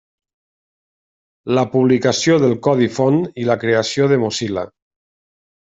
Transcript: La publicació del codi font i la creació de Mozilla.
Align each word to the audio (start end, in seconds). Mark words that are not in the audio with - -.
La 1.57 1.65
publicació 1.75 2.39
del 2.45 2.57
codi 2.69 2.91
font 2.97 3.23
i 3.45 3.47
la 3.53 3.61
creació 3.67 4.13
de 4.15 4.23
Mozilla. 4.27 4.71